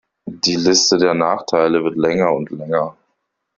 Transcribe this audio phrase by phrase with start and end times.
[0.25, 2.97] Die Liste der Nachteile wird länger und länger.